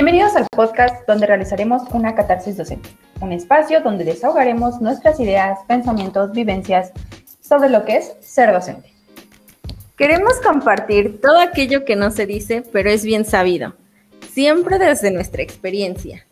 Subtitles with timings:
[0.00, 2.88] Bienvenidos al podcast donde realizaremos una catarsis docente,
[3.20, 6.92] un espacio donde desahogaremos nuestras ideas, pensamientos, vivencias
[7.40, 8.94] sobre lo que es ser docente.
[9.96, 13.74] Queremos compartir todo aquello que no se dice, pero es bien sabido,
[14.30, 16.24] siempre desde nuestra experiencia.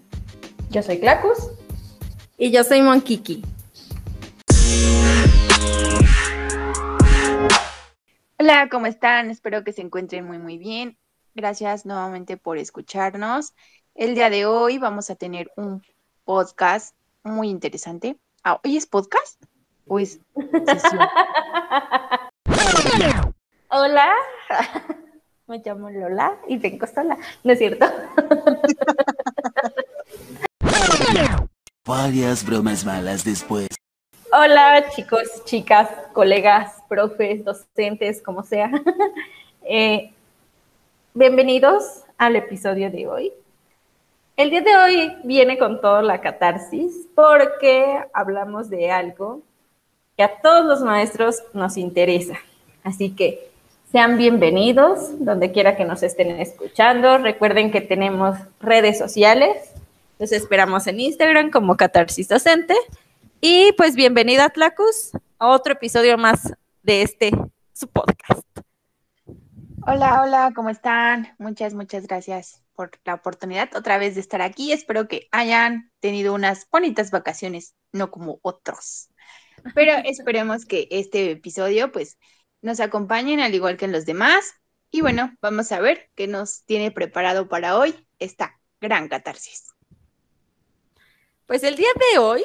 [0.71, 1.51] Yo soy Clacus.
[2.39, 3.43] Y yo soy Monkiki.
[8.39, 9.29] Hola, ¿cómo están?
[9.29, 10.97] Espero que se encuentren muy, muy bien.
[11.37, 13.53] Gracias nuevamente por escucharnos.
[13.95, 15.83] El día de hoy vamos a tener un
[16.25, 18.17] podcast muy interesante.
[18.43, 19.45] Ah, ¿Hoy es podcast?
[19.87, 20.19] ¿O es
[23.69, 24.15] Hola,
[25.47, 27.85] me llamo Lola y vengo sola, ¿no es cierto?
[31.85, 33.69] Varias bromas malas después.
[34.33, 38.71] Hola chicos, chicas, colegas, profes, docentes, como sea.
[39.69, 40.13] Eh,
[41.17, 43.33] bienvenidos al episodio de hoy.
[44.37, 49.41] El día de hoy viene con toda la catarsis porque hablamos de algo
[50.15, 52.35] que a todos los maestros nos interesa.
[52.85, 53.49] Así que
[53.91, 57.17] sean bienvenidos donde quiera que nos estén escuchando.
[57.17, 59.73] Recuerden que tenemos redes sociales.
[60.19, 62.75] Los esperamos en Instagram como Catarsis Docente.
[63.41, 66.53] Y pues bienvenida, Tlacus, a otro episodio más
[66.83, 67.31] de este,
[67.73, 68.66] su podcast.
[69.89, 71.29] Hola, hola, ¿cómo están?
[71.39, 74.73] Muchas, muchas gracias por la oportunidad otra vez de estar aquí.
[74.73, 79.11] Espero que hayan tenido unas bonitas vacaciones, no como otros.
[79.77, 82.19] Pero esperemos que este episodio pues
[82.63, 84.55] nos acompañen al igual que en los demás.
[84.91, 89.69] Y bueno, vamos a ver qué nos tiene preparado para hoy esta gran catarsis.
[91.47, 92.45] Pues el día de hoy,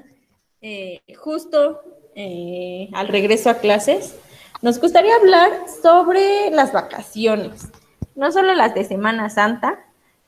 [0.60, 1.80] eh, justo
[2.16, 4.16] eh, al regreso a clases,
[4.62, 5.50] nos gustaría hablar
[5.82, 7.68] sobre las vacaciones,
[8.14, 9.84] no solo las de Semana Santa,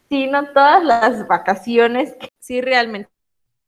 [0.09, 3.09] sino todas las vacaciones que sí realmente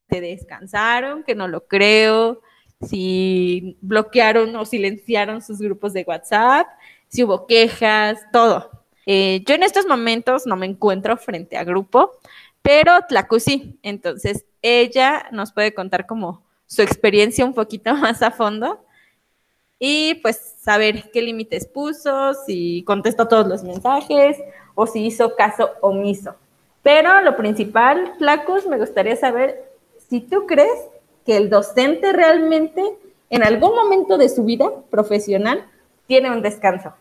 [0.08, 2.42] descansaron, que no lo creo,
[2.80, 6.66] si bloquearon o silenciaron sus grupos de WhatsApp,
[7.08, 8.84] si hubo quejas, todo.
[9.06, 12.10] Eh, yo en estos momentos no me encuentro frente a grupo,
[12.60, 13.78] pero Tlacu sí.
[13.82, 18.85] Entonces, ella nos puede contar como su experiencia un poquito más a fondo
[19.78, 24.38] y pues saber qué límites puso, si contestó todos los mensajes
[24.74, 26.34] o si hizo caso omiso.
[26.82, 29.72] Pero lo principal, Tlacus, me gustaría saber
[30.08, 30.78] si tú crees
[31.24, 32.82] que el docente realmente
[33.28, 35.66] en algún momento de su vida profesional
[36.06, 36.94] tiene un descanso.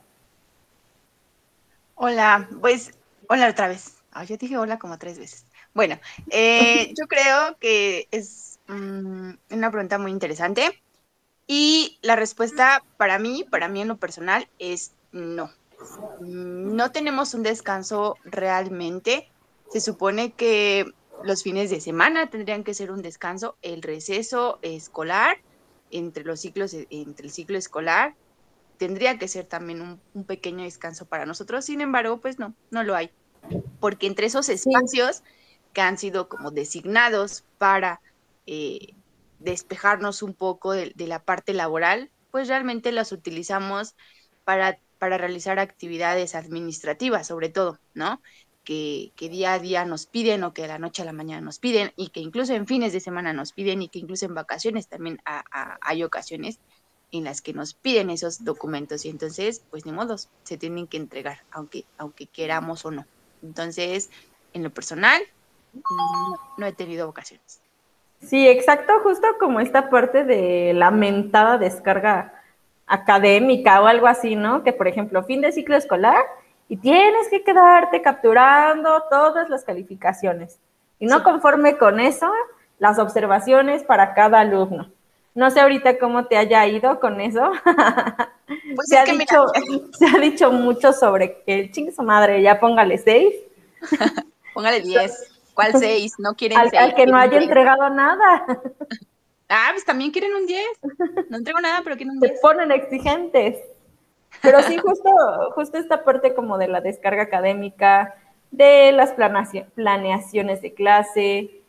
[1.94, 2.92] Hola, pues,
[3.30, 3.98] hola otra vez.
[4.12, 5.46] Ah, yo dije hola como tres veces.
[5.74, 6.00] Bueno,
[6.30, 10.82] eh, yo creo que es mm, una pregunta muy interesante
[11.48, 15.52] y la respuesta para mí, para mí en lo personal, es no.
[16.20, 19.30] No tenemos un descanso realmente.
[19.70, 20.86] Se supone que
[21.24, 25.38] los fines de semana tendrían que ser un descanso, el receso escolar
[25.92, 28.16] entre los ciclos, entre el ciclo escolar
[28.78, 29.82] tendría que ser también
[30.14, 33.12] un, pequeño descanso para nosotros, sin embargo, pues no, no lo hay,
[33.80, 35.24] porque entre esos espacios
[35.74, 38.02] que han sido como designados para
[38.48, 38.94] eh,
[39.40, 43.96] despejarnos un poco de, de, la parte laboral, pues realmente las utilizamos
[44.46, 48.20] para, realizar actividades administrativas, sobre todo, ¿no?
[48.66, 51.60] que, día a día nos piden o que de la noche a la mañana nos
[51.60, 54.88] piden y que incluso en fines de semana nos piden y que incluso en vacaciones
[54.88, 55.20] también
[55.82, 56.60] hay ocasiones
[57.12, 60.98] en las que nos piden esos documentos y entonces pues ni modos se tienen que
[60.98, 63.06] entregar aunque aunque queramos o no
[63.44, 64.10] entonces
[64.54, 65.22] en lo personal
[66.58, 67.62] no, he tenido vacaciones
[68.22, 72.34] sí exacto justo como esta parte de la mentada descarga
[72.88, 76.24] académica o algo así no que por ejemplo fin de ciclo escolar
[76.68, 80.60] y tienes que quedarte capturando todas las calificaciones.
[81.00, 82.32] Y no conforme con eso,
[82.80, 84.90] las observaciones para cada alumno.
[85.34, 87.52] No sé ahorita cómo te haya ido con eso.
[88.48, 89.48] Pues se, ha dicho,
[89.98, 93.34] se ha dicho mucho sobre que chingue su madre, ya póngale seis.
[94.54, 95.35] póngale diez.
[95.56, 96.14] ¿Cuál seis?
[96.20, 98.46] No quieren al, Al que no haya entregado nada.
[99.48, 100.68] Ah, pues también quieren un diez.
[101.30, 102.34] No entrego nada, pero quieren un diez.
[102.34, 103.58] Se ponen exigentes.
[104.42, 105.10] Pero sí, justo,
[105.54, 108.16] justo esta parte como de la descarga académica,
[108.52, 111.62] de las planeaciones de clase,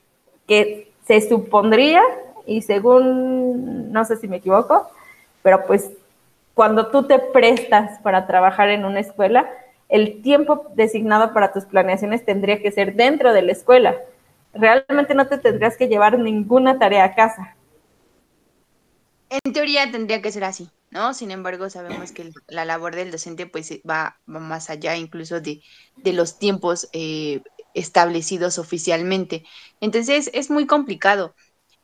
[0.47, 2.03] que se supondría,
[2.47, 4.91] y según, no sé si me equivoco,
[5.43, 5.91] pero pues
[6.55, 9.49] cuando tú te prestas para trabajar en una escuela,
[9.89, 13.97] el tiempo designado para tus planeaciones tendría que ser dentro de la escuela.
[14.53, 17.57] Realmente no te tendrías que llevar ninguna tarea a casa.
[19.29, 20.71] En teoría tendría que ser así.
[20.91, 21.15] ¿no?
[21.15, 25.63] Sin embargo, sabemos que la labor del docente pues va, más allá incluso de,
[26.05, 27.43] los tiempos eh,
[27.75, 29.45] establecidos oficialmente.
[29.81, 31.35] Entonces es muy complicado.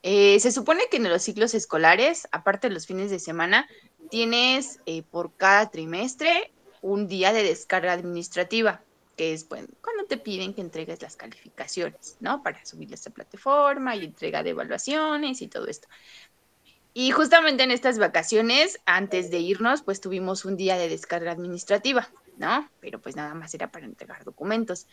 [0.02, 3.68] Eh, se supone que en los ciclos escolares, aparte de los fines de semana,
[4.10, 6.52] tienes eh, por cada trimestre
[6.82, 8.82] un día de descarga administrativa,
[9.16, 12.42] que es bueno, cuando te piden que entregues las calificaciones, ¿no?
[12.42, 15.88] Para subirles a plataforma y entrega de evaluaciones y todo esto.
[16.94, 22.10] Y justamente en estas vacaciones, antes de irnos, pues tuvimos un día de descarga administrativa,
[22.36, 22.68] ¿no?
[22.80, 24.86] Pero pues nada más era para entregar documentos.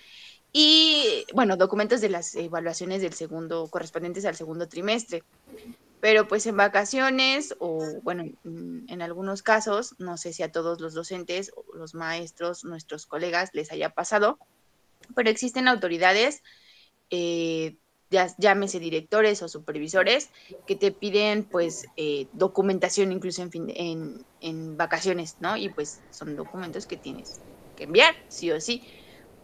[0.54, 5.24] Y bueno, documentos de las evaluaciones del segundo, correspondientes al segundo trimestre.
[6.02, 10.94] Pero pues en vacaciones o bueno, en algunos casos, no sé si a todos los
[10.94, 14.40] docentes, los maestros, nuestros colegas les haya pasado,
[15.16, 16.42] pero existen autoridades,
[17.10, 17.78] eh,
[18.10, 20.30] ya, llámese directores o supervisores,
[20.66, 25.58] que te piden pues eh, documentación incluso en, fin, en, en vacaciones, ¿no?
[25.58, 27.42] Y pues son documentos que tienes
[27.76, 28.88] que enviar, sí o sí.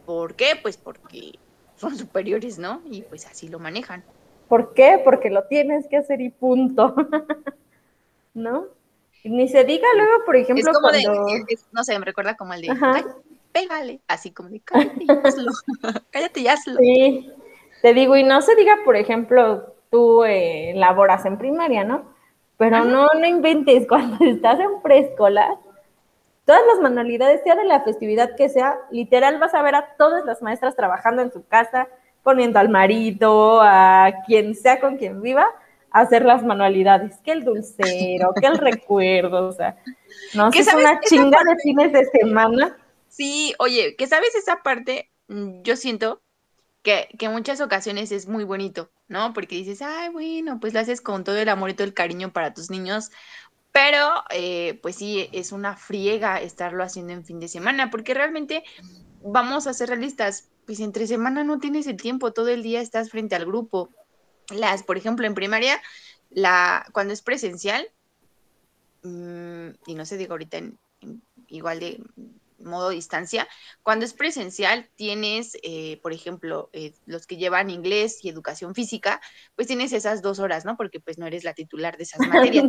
[0.04, 0.58] ¿Por qué?
[0.62, 1.32] Pues porque
[1.76, 2.82] son superiores, ¿no?
[2.90, 4.04] Y pues así lo manejan.
[4.48, 5.00] ¿Por qué?
[5.02, 6.94] Porque lo tienes que hacer y punto.
[8.34, 8.66] ¿No?
[9.24, 11.24] Ni se diga luego, por ejemplo, es como cuando...
[11.24, 12.68] de, no sé, me recuerda como el de,
[13.52, 15.50] pégale, así como de, cállate y hazlo,
[16.10, 16.76] cállate y hazlo.
[16.78, 17.32] Sí,
[17.82, 22.04] te digo, y no se diga, por ejemplo, tú eh, laboras en primaria, ¿no?
[22.58, 25.56] Pero no, no inventes, cuando estás en preescolar,
[26.44, 30.24] todas las manualidades, sea de la festividad que sea, literal vas a ver a todas
[30.24, 31.88] las maestras trabajando en su casa,
[32.26, 35.46] poniendo al marido, a quien sea con quien viva,
[35.92, 39.76] a hacer las manualidades, que el dulcero, que el recuerdo, o sea,
[40.34, 42.76] no sé, es una chinga de fines de semana.
[43.06, 46.20] Sí, oye, que sabes esa parte, mm, yo siento
[46.82, 49.32] que, que en muchas ocasiones es muy bonito, ¿no?
[49.32, 52.32] Porque dices, ay, bueno, pues lo haces con todo el amor y todo el cariño
[52.32, 53.12] para tus niños,
[53.70, 58.64] pero eh, pues sí, es una friega estarlo haciendo en fin de semana, porque realmente
[59.22, 63.10] vamos a ser realistas, pues entre semana no tienes el tiempo, todo el día estás
[63.10, 63.90] frente al grupo.
[64.50, 65.80] Las, por ejemplo, en primaria,
[66.30, 67.86] la, cuando es presencial,
[69.02, 72.02] mmm, y no se digo ahorita en, en, igual de
[72.58, 73.48] modo distancia,
[73.82, 79.20] cuando es presencial tienes, eh, por ejemplo, eh, los que llevan inglés y educación física,
[79.54, 80.76] pues tienes esas dos horas, ¿no?
[80.76, 82.66] Porque pues no eres la titular de esas materias.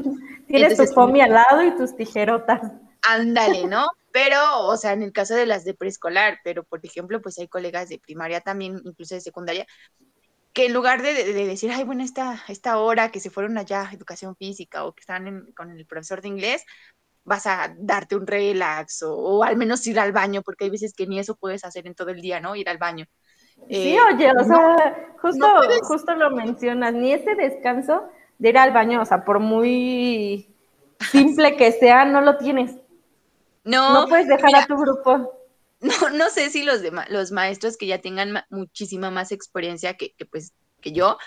[0.48, 2.62] tienes Entonces, tu foamy al lado y tus tijerotas.
[3.02, 3.88] Ándale, ¿no?
[4.18, 7.48] Pero, o sea, en el caso de las de preescolar, pero por ejemplo, pues hay
[7.48, 9.68] colegas de primaria también, incluso de secundaria,
[10.54, 13.60] que en lugar de, de, de decir, ay, bueno, esta, esta hora que se fueron
[13.60, 16.66] allá, educación física, o que están en, con el profesor de inglés,
[17.26, 20.96] vas a darte un relax o, o, al menos ir al baño, porque hay veces
[20.96, 22.56] que ni eso puedes hacer en todo el día, ¿no?
[22.56, 23.06] Ir al baño.
[23.70, 28.10] Sí, eh, oye, o sea, justo, no justo lo mencionas, ni ese descanso
[28.40, 30.50] de ir al baño, o sea, por muy
[31.12, 32.78] simple que sea, no lo tienes.
[33.68, 35.34] No, no puedes dejar mira, a tu grupo.
[35.82, 39.96] No, no sé si los, demás, los maestros que ya tengan ma muchísima más experiencia
[39.96, 41.18] que, que, pues, que yo,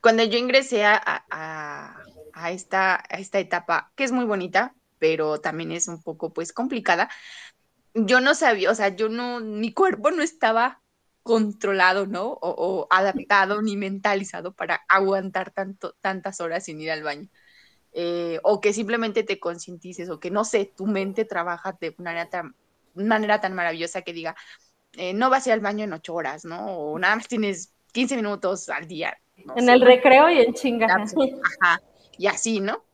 [0.00, 2.02] cuando yo ingresé a, a,
[2.32, 6.52] a, esta, a esta etapa, que es muy bonita, pero también es un poco pues
[6.52, 7.10] complicada.
[7.92, 10.80] Yo no sabía, o sea, yo no, mi cuerpo no estaba
[11.24, 12.28] controlado, ¿no?
[12.28, 17.28] O, o adaptado ni mentalizado para aguantar tanto, tantas horas sin ir al baño.
[17.92, 22.10] Eh, o que simplemente te concientices, o que no sé, tu mente trabaja de una
[22.10, 22.54] manera tan,
[22.94, 24.36] manera tan maravillosa que diga,
[24.96, 26.66] eh, no vas a ir al baño en ocho horas, ¿no?
[26.66, 29.18] O nada más tienes 15 minutos al día.
[29.44, 30.86] No en sé, el recreo y en chinga.
[30.86, 31.80] Ajá,
[32.16, 32.84] y así, ¿no?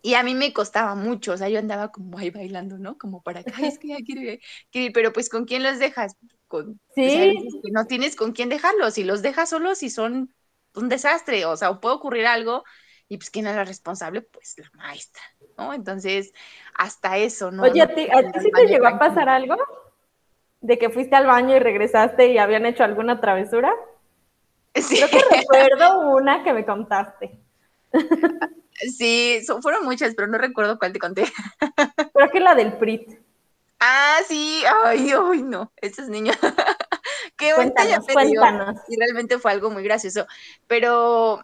[0.00, 2.96] Y a mí me costaba mucho, o sea, yo andaba como ahí bailando, ¿no?
[2.96, 5.78] Como para acá, es que ya quiero ir, quiero ir, pero pues ¿con quién los
[5.78, 6.16] dejas?
[6.46, 7.06] Con, sí.
[7.06, 10.32] O sea, que no tienes con quién dejarlos, si los dejas solos y son
[10.74, 12.64] un desastre, o sea, puede ocurrir algo
[13.08, 15.22] y pues quién es la responsable, pues la maestra,
[15.56, 15.72] ¿no?
[15.72, 16.32] Entonces,
[16.74, 17.62] hasta eso, ¿no?
[17.62, 19.56] Oye, ¿a ti, ¿a ti sí te llegó a pasar algo?
[20.60, 23.72] ¿De que fuiste al baño y regresaste y habían hecho alguna travesura?
[24.74, 24.96] Sí.
[24.96, 27.38] Creo que recuerdo una que me contaste.
[28.96, 31.24] Sí, son, fueron muchas, pero no recuerdo cuál te conté.
[32.14, 33.18] Creo que la del PRIT.
[33.80, 36.36] Ah, sí, ay, ay, no, esos niños.
[37.36, 38.76] Qué cuéntanos, cuéntanos.
[38.88, 40.26] Y realmente fue algo muy gracioso.
[40.66, 41.42] Pero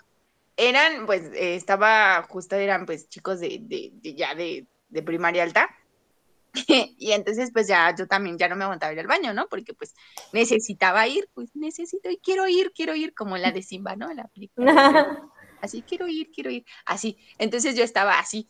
[0.56, 5.42] eran, pues, eh, estaba, justo eran, pues, chicos de, de, de ya de, de, primaria
[5.42, 5.68] alta.
[6.98, 9.48] y entonces, pues, ya yo también ya no me aguantaba ir al baño, ¿no?
[9.48, 9.94] Porque, pues,
[10.32, 14.12] necesitaba ir, pues, necesito y quiero ir, quiero ir, como la de Simba, ¿no?
[14.12, 14.64] La película
[15.60, 17.18] así, quiero ir, quiero ir, así.
[17.38, 18.48] Entonces yo estaba así.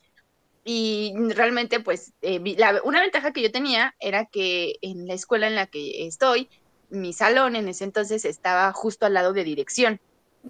[0.65, 5.47] Y realmente, pues, eh, la, una ventaja que yo tenía era que en la escuela
[5.47, 6.49] en la que estoy,
[6.89, 10.01] mi salón en ese entonces estaba justo al lado de dirección.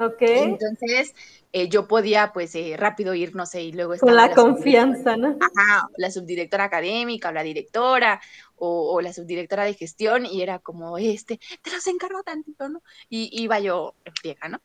[0.00, 0.22] Ok.
[0.22, 1.14] Entonces,
[1.52, 5.38] eh, yo podía, pues, eh, rápido ir, no sé, y luego Con la confianza, ¿no?
[5.40, 8.20] Ajá, la subdirectora académica o la directora
[8.56, 12.82] o, o la subdirectora de gestión y era como, este, te los encargo tantito, ¿no?
[13.08, 14.60] Y iba yo en friega, ¿no?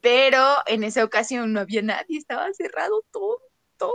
[0.00, 3.40] Pero en esa ocasión no había nadie, estaba cerrado todo,
[3.76, 3.94] todo.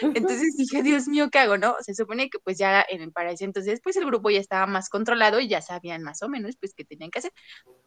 [0.00, 1.76] Entonces dije, Dios mío, ¿qué hago, no?
[1.80, 4.88] Se supone que pues ya en, para ese entonces, pues el grupo ya estaba más
[4.88, 7.32] controlado y ya sabían más o menos, pues, qué tenían que hacer.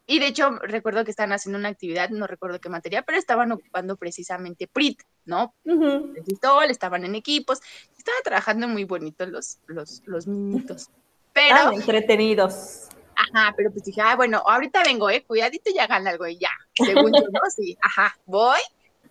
[0.06, 3.52] Y de hecho, recuerdo que estaban haciendo una actividad, no recuerdo qué materia, pero estaban
[3.52, 5.54] ocupando precisamente PRIT, ¿no?
[5.64, 7.60] De Cristol, estaban en equipos,
[7.96, 10.88] estaban trabajando muy bonitos los, los, los niñitos.
[11.34, 12.88] Pero, Ah, entretenidos.
[13.14, 16.50] ajá, pero pues dije, ah, bueno, ahorita vengo, eh, cuidadito y hagan algo, y ya,
[16.74, 17.40] según yo, ¿no?
[17.54, 18.60] Sí, ajá, voy,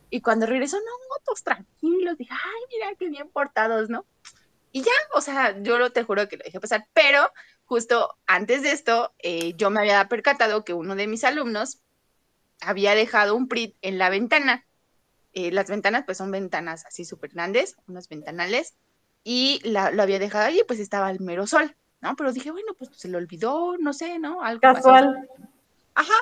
[0.10, 4.06] y cuando regreso, no, todos tranquilos, dije, ay, mira, qué bien portados, ¿no?
[4.72, 7.32] Y ya, o sea, yo lo te juro que lo dejé pasar, pero
[7.66, 11.82] justo antes de esto, eh, yo me había percatado que uno de mis alumnos
[12.62, 14.66] había dejado un PRIT en la ventana.
[15.34, 18.76] Eh, las ventanas, pues son ventanas así súper grandes, unos ventanales,
[19.24, 22.16] y la, lo había dejado allí, pues estaba el mero sol, ¿no?
[22.16, 24.42] Pero dije, bueno, pues se lo olvidó, no sé, ¿no?
[24.42, 24.76] Algo pasó.
[24.76, 25.30] Casual.
[25.96, 26.14] Ajá,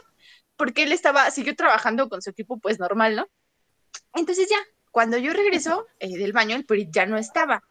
[0.57, 3.27] porque él estaba, siguió trabajando con su equipo, pues normal, ¿no?
[4.15, 4.57] Entonces ya,
[4.91, 7.63] cuando yo regreso eh, del baño, el PRIT ya no estaba.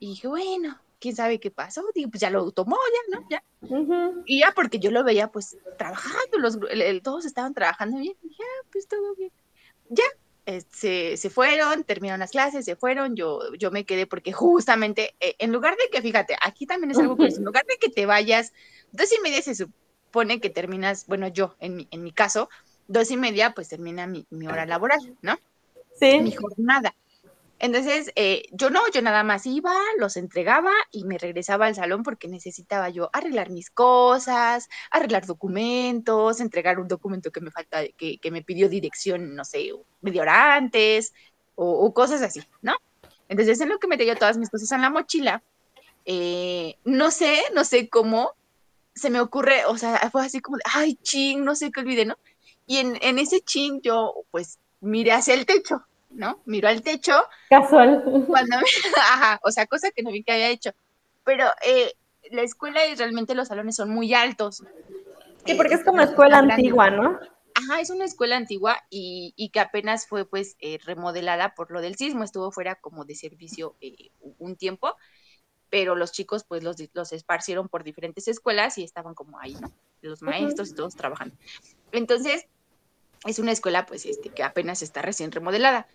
[0.00, 1.84] Y dije, bueno, quién sabe qué pasó.
[1.94, 3.26] Digo, pues ya lo tomó, ya, ¿no?
[3.30, 3.42] Ya.
[3.62, 4.22] Ujú.
[4.26, 8.14] Y ya porque yo lo veía pues trabajando, los, el- el- todos estaban trabajando bien,
[8.22, 9.30] y ya, pues todo bien.
[9.90, 10.04] Ya,
[10.46, 15.14] eh, se, se fueron, terminaron las clases, se fueron, yo, yo me quedé porque justamente,
[15.20, 17.88] eh, en lugar de que, fíjate, aquí también es algo curioso, en lugar de que
[17.90, 18.52] te vayas,
[18.92, 22.48] dos y media se supone que terminas, bueno, yo, en mi, en mi caso,
[22.88, 25.38] dos y media pues termina mi, mi hora laboral, ¿no?
[26.00, 26.94] Mi jornada.
[27.60, 32.02] Entonces, eh, yo no, yo nada más iba, los entregaba y me regresaba al salón
[32.02, 38.18] porque necesitaba yo arreglar mis cosas, arreglar documentos, entregar un documento que me falta, que,
[38.18, 39.70] que me pidió dirección, no sé,
[40.02, 41.14] media hora antes,
[41.54, 42.74] o, o cosas así, ¿no?
[43.28, 45.42] Entonces, en lo que metía yo todas mis cosas en la mochila,
[46.04, 48.32] eh, no sé, no sé cómo
[48.94, 52.04] se me ocurre, o sea, fue así como de, ay, ching, no sé qué olvidé,
[52.04, 52.18] ¿no?
[52.66, 56.40] Y en, en ese ching yo, pues, miré hacia el techo, ¿no?
[56.46, 57.12] Miro al techo
[57.48, 58.02] Casual.
[58.26, 58.56] cuando
[59.12, 60.70] ajá, o sea, cosa que no vi que había hecho.
[61.24, 61.92] Pero eh,
[62.30, 64.62] la escuela y realmente los salones son muy altos.
[65.44, 66.64] Sí, Eh, porque es como están- escuela están grandes.
[66.64, 67.18] antigua, ¿no?
[67.56, 71.80] Ajá, es una escuela antigua y, y que apenas fue pues eh, remodelada por lo
[71.80, 74.96] del sismo, estuvo fuera como de servicio eh, un tiempo,
[75.70, 79.70] pero los chicos pues los, los esparcieron por diferentes escuelas y estaban como ahí, ¿no?
[80.02, 81.36] Los maestros y todos trabajando.
[81.92, 82.44] Entonces,
[83.24, 85.86] es una escuela pues este, que apenas está recién remodelada.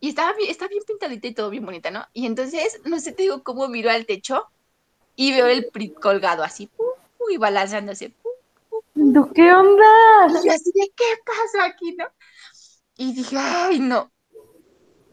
[0.00, 2.06] Y estaba bien, está bien pintadita y todo bien bonita, ¿no?
[2.12, 4.46] Y entonces, no sé, te digo cómo miro al techo
[5.16, 6.70] y veo el PRI colgado así,
[7.30, 7.38] y
[8.94, 9.84] No, ¿Qué onda?
[10.44, 12.06] y así de, ¿qué pasa aquí, no?
[12.96, 14.12] Y dije, ay, no.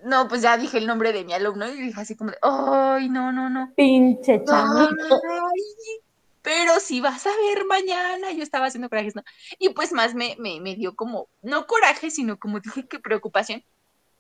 [0.04, 3.10] No, pues ya dije el nombre de mi alumno y dije así como de, ay,
[3.10, 3.74] no, no, no.
[3.76, 5.16] Pinche chamito.
[5.16, 6.05] Ay,
[6.46, 9.24] pero si vas a ver mañana, yo estaba haciendo corajes, ¿no?
[9.60, 13.64] Y pues más me, me, me dio como, no coraje, sino como dije que preocupación,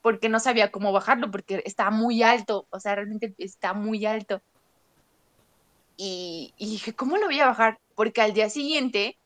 [0.02, 4.42] porque no sabía cómo bajarlo, porque está muy alto, o sea, realmente está muy alto.
[5.98, 7.80] Y, y dije, ¿cómo lo voy a bajar?
[7.96, 9.18] Porque al día siguiente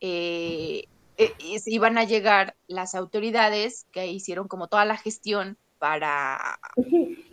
[0.00, 0.84] eh,
[1.18, 1.32] eh,
[1.66, 6.58] iban a llegar las autoridades que hicieron como toda la gestión para,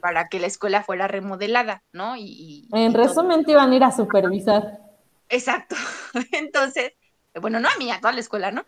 [0.02, 2.18] para que la escuela fuera remodelada, ¿no?
[2.18, 3.04] Y, y- En y todo.
[3.04, 4.91] resumen, te iban a ir a supervisar.
[5.32, 5.76] Exacto.
[6.34, 6.94] Entonces,
[7.42, 8.66] bueno, no a mí, a toda la escuela, ¿no?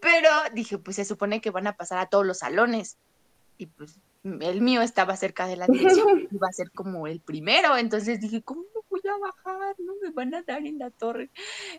[0.00, 2.98] Pero dije, pues se supone que van a pasar a todos los salones.
[3.58, 7.76] Y pues el mío estaba cerca de la dirección, iba a ser como el primero.
[7.76, 8.62] Entonces dije, ¿cómo
[9.12, 9.74] a bajar?
[9.78, 11.30] No me van a dar en la torre.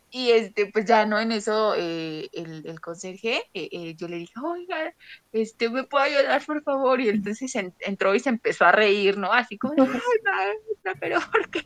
[0.09, 4.17] Y este, pues ya no, en eso eh, el, el conserje, eh, eh, yo le
[4.17, 4.93] dije, oiga,
[5.31, 7.01] este, ¿me puede ayudar, por favor?
[7.01, 9.33] Y entonces en- entró y se empezó a reír, ¿no?
[9.33, 9.89] Así como, ay,
[10.23, 11.61] maestra, pero ¿por qué?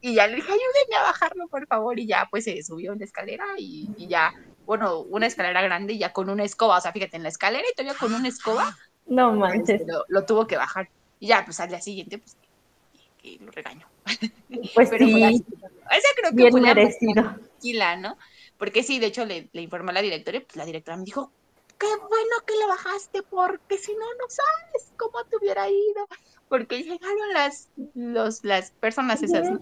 [0.00, 1.98] Y ya le dije, ayúdenme a bajarlo, por favor.
[1.98, 4.32] Y ya, pues se subió en la escalera y, y ya,
[4.64, 7.64] bueno, una escalera grande y ya con una escoba, o sea, fíjate, en la escalera
[7.70, 8.74] y todavía con una escoba,
[9.06, 9.82] No manches.
[9.86, 10.88] lo, lo tuvo que bajar.
[11.18, 12.36] Y ya, pues al día siguiente, pues,
[13.26, 13.86] que, lo regañó.
[14.74, 15.44] Pues Pero así, sí,
[15.90, 17.22] esa creo que bien fue la merecido.
[17.22, 18.16] tranquila, ¿no?
[18.58, 21.04] Porque sí, de hecho le, le informó a la directora y pues la directora me
[21.04, 21.30] dijo,
[21.78, 26.06] qué bueno que le bajaste, porque si no, no sabes cómo te hubiera ido.
[26.48, 29.60] Porque llegaron las, los, las personas esas, ¿no?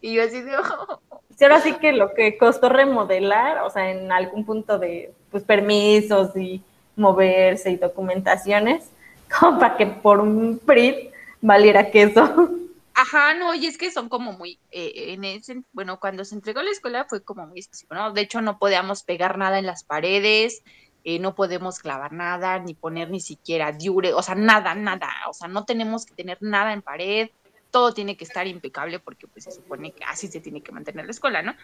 [0.00, 1.00] Y yo así de, "Oh".
[1.36, 5.44] Sí, ahora sí que lo que costó remodelar, o sea, en algún punto de pues,
[5.44, 6.62] permisos y
[6.96, 8.90] moverse y documentaciones,
[9.40, 12.50] como para que por un PRIT valiera queso.
[12.98, 16.62] Ajá, no, y es que son como muy, eh, en ese, bueno, cuando se entregó
[16.62, 18.12] la escuela fue como muy específico, ¿no?
[18.12, 20.62] De hecho, no podíamos pegar nada en las paredes,
[21.04, 25.34] eh, no podemos clavar nada, ni poner ni siquiera diure, o sea, nada, nada, o
[25.34, 27.28] sea, no tenemos que tener nada en pared,
[27.70, 31.04] todo tiene que estar impecable porque pues se supone que así se tiene que mantener
[31.04, 31.54] la escuela, ¿no?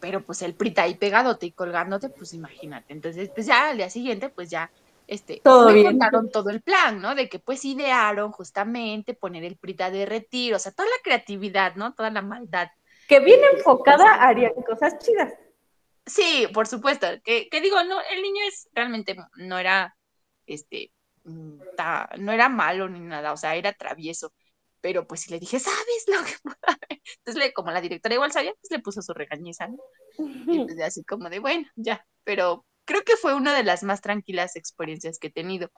[0.00, 2.92] Pero pues el prita ahí pegadote y colgándote, pues imagínate.
[2.92, 4.72] Entonces, pues ya al día siguiente, pues ya,
[5.06, 5.92] este, Todo me bien.
[5.92, 7.14] contaron todo el plan, ¿no?
[7.14, 11.74] De que pues idearon justamente poner el prita a derretir, o sea, toda la creatividad,
[11.76, 11.94] ¿no?
[11.94, 12.68] Toda la maldad.
[13.08, 15.32] Que bien enfocada harían cosas chidas.
[16.06, 17.06] Sí, por supuesto.
[17.24, 19.96] Que, que digo, no, el niño es realmente no era,
[20.46, 20.92] este,
[21.24, 24.32] mm, ta- no era malo ni nada, o sea, era travieso.
[24.80, 27.02] Pero pues si le dije, ¿sabes lo que puede haber?".
[27.18, 29.78] Entonces, le, como la directora igual sabía, pues le puso su regañiza, ¿no?
[30.48, 32.04] Y pues así como de, bueno, ya.
[32.24, 35.70] Pero creo que fue una de las más tranquilas experiencias que he tenido.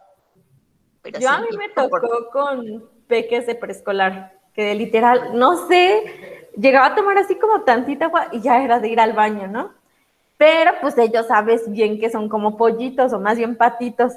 [1.00, 5.38] Pero Yo sí, a mí me por- tocó con peques de preescolar, que de literal,
[5.38, 9.12] no sé, llegaba a tomar así como tantita agua y ya era de ir al
[9.12, 9.72] baño, ¿no?
[10.36, 14.14] Pero pues ellos sabes bien que son como pollitos o más bien patitos.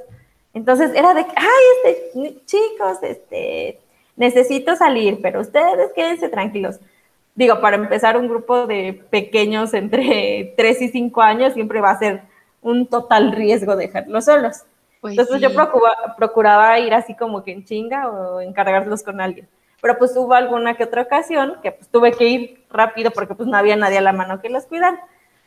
[0.54, 3.80] Entonces era de, ay, este, chicos, este,
[4.16, 6.80] necesito salir, pero ustedes quédense tranquilos.
[7.36, 12.00] Digo, para empezar un grupo de pequeños entre 3 y 5 años siempre va a
[12.00, 12.24] ser
[12.62, 14.64] un total riesgo dejarlos solos.
[15.02, 19.48] pues Entonces yo procura- procuraba ir así como que en chinga o encargarlos con alguien.
[19.82, 23.48] Pero pues hubo alguna que otra ocasión que pues tuve que ir rápido porque pues
[23.48, 25.00] no había nadie a la mano que los cuidara.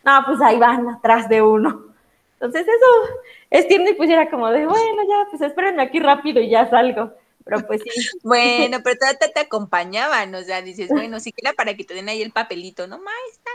[0.04, 1.86] No, pues ahí van atrás de uno.
[2.34, 3.14] Entonces eso
[3.50, 6.70] es tierno y pues era como de, bueno, ya, pues espérenme aquí rápido y ya
[6.70, 7.12] salgo.
[7.44, 7.90] Pero pues sí,
[8.22, 12.08] Bueno, pero todavía te, te acompañaban, o sea, dices, bueno, siquiera para que te den
[12.08, 12.98] ahí el papelito, ¿no?
[12.98, 13.52] Maestra.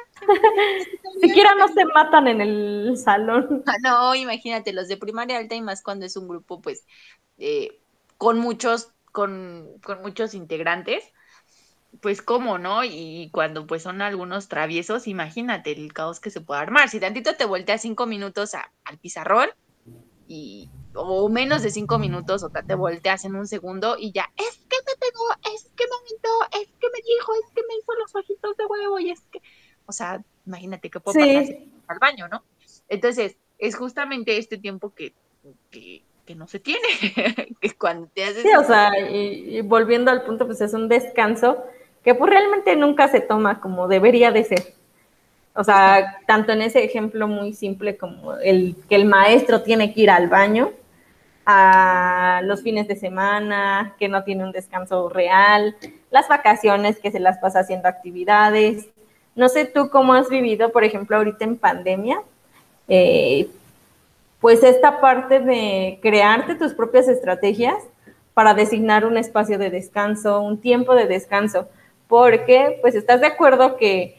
[1.22, 3.64] Siquiera no se matan en el salón.
[3.66, 6.86] Ah, No, imagínate, los de primaria alta y más cuando es un grupo, pues,
[7.38, 7.80] eh,
[8.18, 11.04] con muchos, con, con muchos integrantes,
[12.02, 12.84] pues, ¿cómo, no?
[12.84, 16.90] Y cuando, pues, son algunos traviesos, imagínate el caos que se puede armar.
[16.90, 19.50] Si tantito te volteas cinco minutos al pizarrón
[20.28, 24.58] y, o menos de cinco minutos, o te volteas en un segundo y ya, es
[24.70, 27.94] que me pegó, es que me aventó, es que me dijo, es que me hizo
[28.00, 29.42] los ojitos de huevo y es que,
[29.86, 32.44] o sea, imagínate qué puede pasar Sí, al baño, ¿no?
[32.90, 35.14] Entonces, es justamente este tiempo que,
[35.72, 36.88] que, que no se tiene,
[37.62, 38.44] que cuando te haces...
[38.44, 41.64] sí, o sea, y, y volviendo al punto, pues es un descanso
[42.03, 44.74] que pues realmente nunca se toma como debería de ser.
[45.55, 50.01] O sea, tanto en ese ejemplo muy simple como el que el maestro tiene que
[50.01, 50.72] ir al baño,
[51.46, 55.75] a los fines de semana, que no tiene un descanso real,
[56.12, 58.90] las vacaciones que se las pasa haciendo actividades.
[59.36, 62.22] No sé tú cómo has vivido, por ejemplo, ahorita en pandemia,
[62.88, 63.50] eh,
[64.40, 67.76] pues esta parte de crearte tus propias estrategias
[68.34, 71.68] para designar un espacio de descanso, un tiempo de descanso,
[72.08, 74.18] porque pues estás de acuerdo que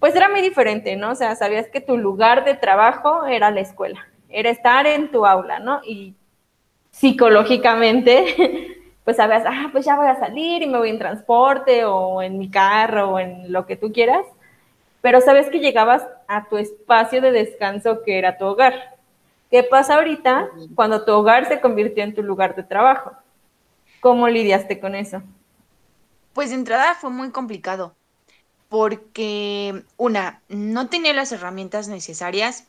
[0.00, 1.10] pues era muy diferente, ¿no?
[1.10, 5.26] O sea, sabías que tu lugar de trabajo era la escuela, era estar en tu
[5.26, 5.80] aula, ¿no?
[5.84, 6.14] Y
[6.90, 12.22] psicológicamente, pues sabías, ah, pues ya voy a salir y me voy en transporte o
[12.22, 14.24] en mi carro o en lo que tú quieras,
[15.02, 18.96] pero sabes que llegabas a tu espacio de descanso que era tu hogar.
[19.50, 23.12] ¿Qué pasa ahorita cuando tu hogar se convirtió en tu lugar de trabajo?
[24.00, 25.22] ¿Cómo lidiaste con eso?
[26.32, 27.96] Pues de entrada fue muy complicado,
[28.68, 32.68] porque una, no tenía las herramientas necesarias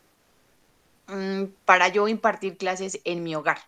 [1.06, 3.58] mm, para yo impartir clases en mi hogar,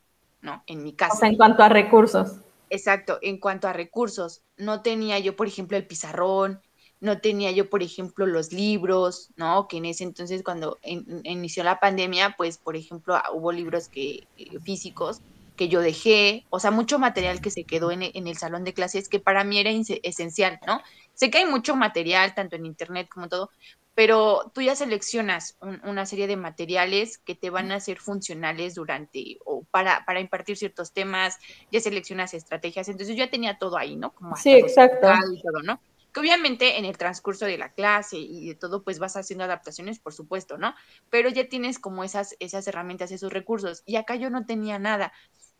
[0.41, 0.63] ¿no?
[0.67, 1.17] En mi O casa.
[1.17, 2.41] sea, en cuanto a recursos.
[2.77, 6.61] Exacto, en cuanto a recursos, no tenía yo, por ejemplo, el pizarrón,
[7.01, 9.69] no tenía yo, por ejemplo, los libros, ¿no?
[9.69, 13.53] Que en ese entonces, cuando in- in- inició la pandemia, pues, por ejemplo, ah, hubo
[13.53, 15.23] libros que, eh, físicos
[15.57, 18.75] que yo dejé, o sea, mucho material que se quedó en, en el salón de
[18.75, 19.71] clases que para mí era
[20.03, 20.81] esencial, ¿no?
[21.13, 23.51] Sé que hay mucho material, tanto en internet como todo,
[23.95, 28.75] pero tú ya seleccionas un- una serie de materiales que te van a ser funcionales
[28.75, 31.37] durante o para, para impartir ciertos temas,
[31.71, 34.13] ya seleccionas estrategias, entonces yo ya tenía todo ahí, ¿no?
[34.15, 35.09] Como Sí, exacto.
[35.33, 35.81] y todo, ¿no?
[36.13, 39.99] Que obviamente en el transcurso de la clase y de todo, pues vas haciendo adaptaciones,
[40.01, 40.75] por supuesto, ¿no?
[41.11, 45.13] Pero ya tienes como esas, esas herramientas, esos recursos, y acá yo no tenía nada.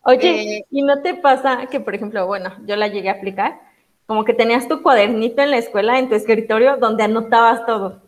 [0.05, 3.61] Oye, Eh, ¿y no te pasa que, por ejemplo, bueno, yo la llegué a aplicar,
[4.07, 8.03] como que tenías tu cuadernito en la escuela, en tu escritorio, donde anotabas todo?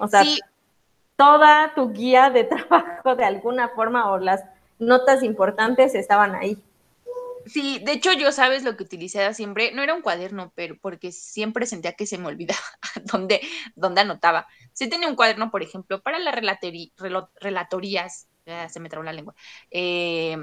[0.00, 0.40] O sea, sí,
[1.16, 4.44] toda tu guía de trabajo de alguna forma o las
[4.78, 6.58] notas importantes estaban ahí.
[7.46, 11.10] Sí, de hecho yo sabes lo que utilizaba siempre, no era un cuaderno, pero porque
[11.10, 12.60] siempre sentía que se me olvidaba
[13.12, 13.40] dónde,
[13.74, 14.46] dónde anotaba.
[14.72, 18.28] Sí tenía un cuaderno, por ejemplo, para las relatorías,
[18.68, 19.34] se me trabó la lengua,
[19.70, 20.36] eh,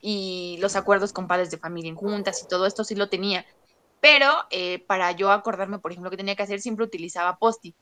[0.00, 3.44] y los acuerdos con padres de familia en juntas y todo esto sí lo tenía.
[4.00, 7.74] Pero eh, para yo acordarme, por ejemplo, que tenía que hacer, siempre utilizaba post-it.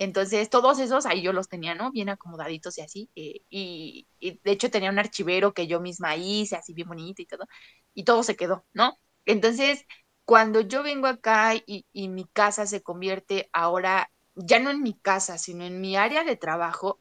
[0.00, 1.92] Entonces, todos esos ahí yo los tenía, ¿no?
[1.92, 3.10] Bien acomodaditos y así.
[3.16, 7.26] eh, y, de hecho tenía un archivero que yo misma hice, así bien bonito y
[7.26, 7.46] todo.
[7.92, 8.98] Y todo se quedó, ¿no?
[9.26, 9.84] Entonces,
[10.24, 15.36] cuando yo vengo acá y, mi casa se convierte ahora, ya no en mi casa,
[15.36, 16.98] sino en mi área de trabajo,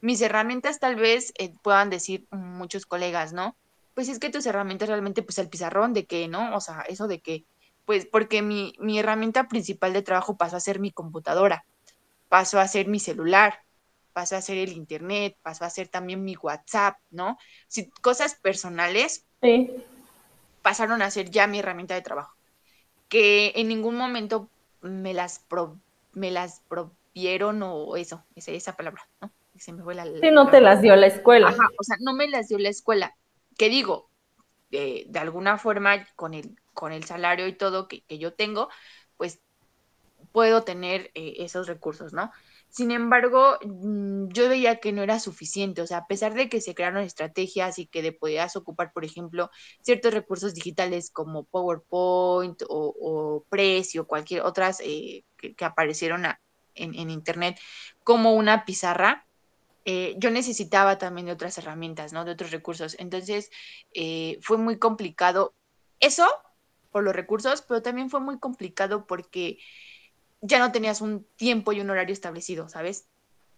[0.00, 3.56] mis herramientas tal vez eh, puedan decir muchos colegas, ¿no?
[3.94, 6.56] Pues es que tus herramientas realmente, pues el pizarrón, ¿de qué, no?
[6.56, 7.44] O sea, eso de que,
[7.84, 11.64] pues porque mi, mi herramienta principal de trabajo pasó a ser mi computadora
[12.28, 13.60] pasó a ser mi celular,
[14.12, 17.38] pasó a ser el internet, pasó a ser también mi WhatsApp, ¿no?
[17.68, 19.70] Si, cosas personales Sí.
[20.62, 22.34] pasaron a ser ya mi herramienta de trabajo,
[23.08, 25.80] que en ningún momento me las, pro-
[26.12, 29.32] me las provieron o eso, esa, esa palabra, ¿no?
[29.56, 31.48] Se me fue la, Sí, no te las dio la escuela.
[31.48, 33.14] Ajá, o sea, no me las dio la escuela.
[33.58, 34.10] Que digo,
[34.70, 38.68] de, de alguna forma, con el, con el salario y todo que, que yo tengo,
[40.36, 42.30] puedo tener eh, esos recursos, ¿no?
[42.68, 46.60] Sin embargo, mm, yo veía que no era suficiente, o sea, a pesar de que
[46.60, 49.50] se crearon estrategias y que de podías ocupar, por ejemplo,
[49.82, 56.26] ciertos recursos digitales como PowerPoint o, o Prezi o cualquier otras eh, que, que aparecieron
[56.26, 56.40] a-
[56.74, 57.58] en, en Internet,
[58.04, 59.26] como una pizarra,
[59.84, 62.24] eh, yo necesitaba también de otras herramientas, ¿no?
[62.24, 62.96] De otros recursos.
[62.98, 63.50] Entonces,
[63.94, 65.54] eh, fue muy complicado.
[66.00, 66.26] Eso
[66.90, 69.58] por los recursos, pero también fue muy complicado porque
[70.40, 73.06] ya no tenías un tiempo y un horario establecido, ¿sabes?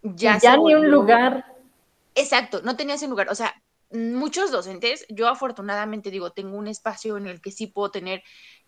[0.03, 1.45] Ya, ni un lugar.
[2.15, 3.29] Exacto, no tenías un lugar.
[3.31, 3.55] O sea,
[3.91, 8.23] muchos docentes, yo afortunadamente digo, tengo un espacio en el que sí puedo tener,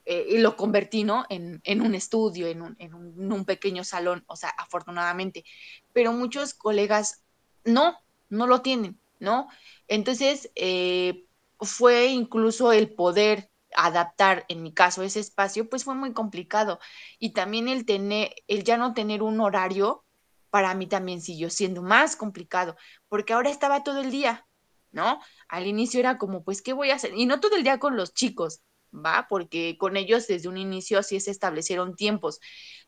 [0.07, 1.27] eh, y lo convertí, ¿no?
[1.29, 5.45] En, en un estudio, en un, en, un, en un pequeño salón, o sea, afortunadamente.
[5.93, 7.23] Pero muchos colegas
[7.65, 9.49] no, no lo tienen, ¿no?
[9.89, 11.25] Entonces, eh,
[11.61, 16.81] fue incluso el poder adaptar, en mi caso, ese espacio, pues fue muy complicado.
[17.19, 20.05] Y también el tener, el ya no tener un horario,
[20.51, 22.77] para mí también siguió siendo más complicado,
[23.09, 24.47] porque ahora estaba todo el día,
[24.93, 25.21] ¿no?
[25.49, 27.13] Al inicio era como, pues, ¿qué voy a hacer?
[27.15, 28.61] Y no todo el día con los chicos,
[28.93, 29.27] ¿va?
[29.29, 32.41] Porque con ellos desde un inicio sí se establecieron tiempos.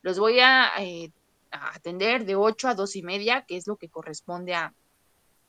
[0.03, 1.13] Los voy a, eh,
[1.53, 4.75] a atender de 8 a 2 y media, que es lo que corresponde a,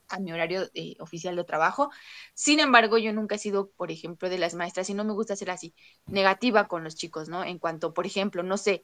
[0.10, 1.90] a mi horario eh, oficial de trabajo.
[2.34, 5.36] Sin embargo, yo nunca he sido, por ejemplo, de las maestras y no me gusta
[5.36, 5.74] ser así,
[6.06, 7.44] negativa con los chicos, ¿no?
[7.44, 8.84] En cuanto, por ejemplo, no sé,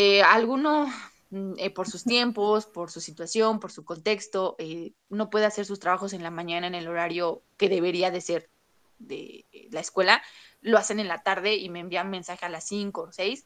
[0.00, 0.86] eh, alguno
[1.30, 5.66] mm, eh, por sus tiempos, por su situación, por su contexto, eh, no puede hacer
[5.66, 8.48] sus trabajos en la mañana en el horario que debería de ser
[9.00, 10.22] de la escuela,
[10.60, 13.44] lo hacen en la tarde y me envían mensaje a las 5 o 6.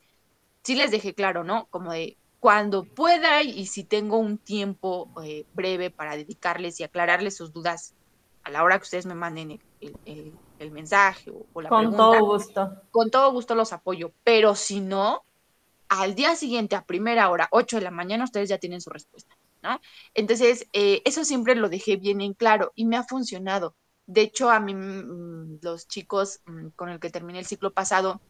[0.63, 1.69] Sí les dejé claro, ¿no?
[1.71, 7.37] Como de cuando pueda y si tengo un tiempo eh, breve para dedicarles y aclararles
[7.39, 7.97] sus dudas
[8.45, 11.87] a la hora que ustedes me manden el, el- el- mensaje o, o la Con
[11.87, 12.63] pregunta, todo gusto.
[12.91, 15.25] con todo gusto los apoyo, pero si no,
[15.89, 19.37] al día siguiente, a primera hora, 8 de la mañana, ustedes ya tienen su respuesta,
[19.63, 19.81] ¿no?
[20.15, 23.77] Entonces, eh, eso siempre lo dejé bien en claro y me ha funcionado.
[24.07, 28.23] De hecho, a mí, mm, los chicos mm, con el que terminé el ciclo pasado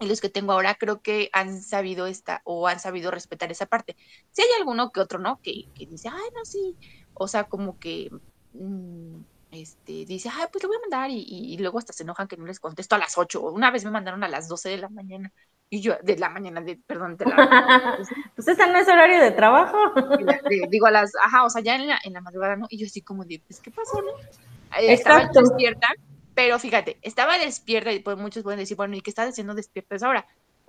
[0.00, 3.66] y los que tengo ahora, creo que han sabido esta o han sabido respetar esa
[3.66, 3.96] parte.
[4.32, 5.40] Si hay alguno que otro, ¿no?
[5.42, 6.78] Que, que dice, ay, no, sí.
[7.14, 8.08] O sea, como que
[8.52, 12.02] mm, este, dice, ay, pues lo voy a mandar y, y- y luego hasta se
[12.04, 13.42] enojan que no les contesto a las 8.
[13.42, 15.32] Una vez me mandaron a las 12 de la mañana
[15.68, 17.36] y yo, de la mañana, de, perdón, de la,
[18.36, 19.76] Pues ese no es horario de trabajo.
[20.18, 22.66] de digo a las, ajá, o sea, ya en la, en la madrugada, ¿no?
[22.70, 24.08] Y yo así como de, pues, ¿qué pasó, no?
[24.78, 25.40] Eh, Estaba Exacto.
[25.40, 25.88] despierta,
[26.40, 30.02] pero fíjate, estaba despierta y pues muchos pueden decir, bueno, ¿y qué estás haciendo despiertas
[30.02, 30.26] ahora?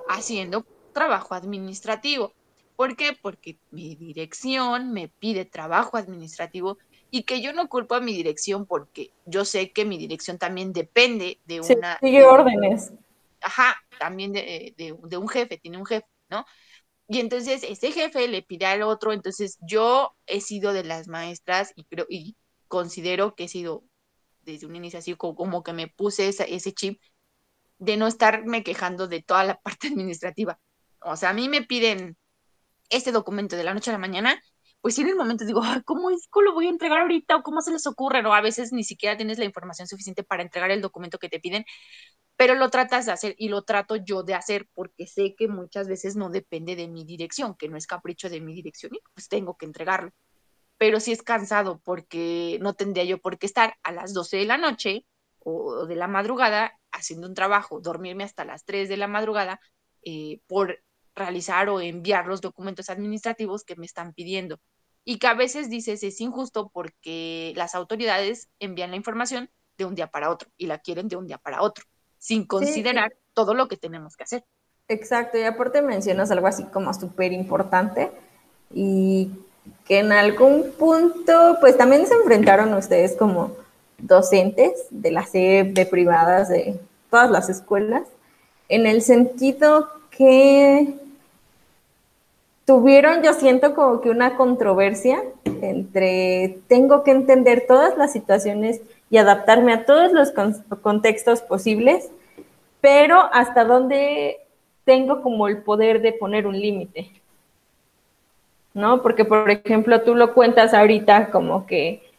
[0.08, 2.36] Haciendo trabajo administrativo.
[2.76, 3.18] ¿Por qué?
[3.22, 6.78] Porque mi dirección me pide trabajo administrativo
[7.10, 10.74] y que yo no culpo a mi dirección porque yo sé que mi dirección también
[10.74, 12.02] depende de Sí, una...
[12.02, 12.92] sigue de- órdenes.
[13.42, 16.46] ajá, también de, de- de un jefe, tiene un jefe, ¿no?
[17.08, 21.74] Y entonces ese jefe le pide al otro, entonces yo he sido de las maestras
[21.76, 23.84] y creo y considero que he sido
[24.44, 27.02] desde un inicio así como, que me puse ese chip
[27.80, 30.60] de no estarme quejando de toda la parte administrativa.
[31.02, 32.18] O sea, a mí me piden
[32.90, 34.42] este documento de la noche a la mañana,
[34.82, 36.28] pues en el momento digo, "Ay, ¿cómo es?
[36.30, 37.38] ¿Cómo lo voy a entregar ahorita?
[37.38, 38.26] ¿O cómo se les ocurre?
[38.26, 41.40] O a veces ni siquiera tienes la información suficiente para entregar el documento que te
[41.40, 41.66] piden
[42.42, 45.88] pero lo tratas de hacer y lo trato yo de hacer porque sé que muchas
[45.88, 49.30] veces no depende de mi dirección, que no es capricho de mi dirección y pues
[49.30, 50.12] tengo que entregarlo.
[50.82, 54.46] Pero sí es cansado porque no tendría yo por qué estar a las 12 de
[54.46, 55.06] la noche
[55.38, 59.62] o de la madrugada haciendo un trabajo, dormirme hasta las 3 de la madrugada
[60.04, 60.80] eh, por
[61.14, 64.60] realizar o enviar los documentos administrativos que me están pidiendo.
[65.04, 69.94] Y que a veces dices es injusto porque las autoridades envían la información de un
[69.94, 71.86] día para otro y la quieren de un día para otro
[72.18, 74.46] sin considerar todo lo que tenemos que hacer.
[74.88, 78.12] Exacto, y aparte mencionas algo así como súper importante,
[78.74, 79.30] y
[79.86, 83.52] que en algún punto, pues también se enfrentaron ustedes como
[83.98, 88.04] docentes de las SEP, de privadas, de todas las escuelas,
[88.70, 90.94] en el sentido que
[92.66, 99.18] tuvieron, yo siento como que una controversia entre tengo que entender todas las situaciones y
[99.18, 100.32] adaptarme a todos los
[100.82, 102.10] contextos posibles,
[102.80, 104.38] pero hasta dónde
[104.86, 107.21] tengo como el poder de poner un límite.
[108.74, 109.02] ¿No?
[109.02, 112.10] Porque, por ejemplo, tú lo cuentas ahorita como que,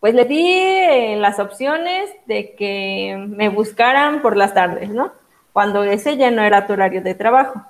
[0.00, 5.12] pues le di eh, las opciones de que me buscaran por las tardes, ¿no?
[5.52, 7.62] Cuando ese ya no era tu horario de trabajo.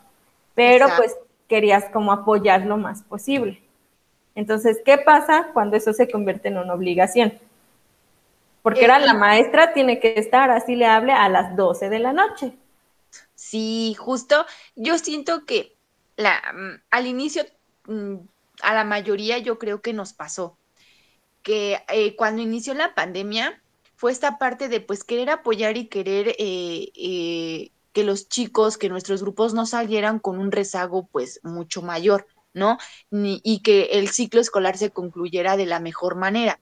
[0.55, 1.17] Pero pues
[1.49, 3.63] querías como apoyar lo más posible.
[4.35, 7.39] Entonces, ¿qué pasa cuando eso se convierte en una obligación?
[8.63, 12.13] Porque era la maestra, tiene que estar, así le hable a las 12 de la
[12.13, 12.53] noche.
[13.35, 14.45] Sí, justo.
[14.75, 15.77] Yo siento que
[16.17, 17.45] la, mm, al inicio,
[18.63, 20.59] a la mayoría yo creo que nos pasó,
[21.43, 23.63] que eh, cuando inició la pandemia
[23.95, 28.89] fue esta parte de pues querer apoyar y querer eh, eh, que los chicos, que
[28.89, 32.79] nuestros grupos no salieran con un rezago pues mucho mayor, ¿no?
[33.11, 36.59] y que el ciclo escolar se concluyera de la mejor manera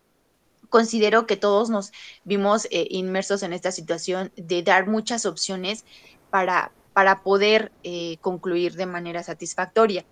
[0.68, 1.92] considero que todos nos
[2.24, 5.84] vimos inmersos en esta situación de dar muchas opciones
[6.30, 7.70] para, para poder
[8.20, 10.04] concluir de manera satisfactoria.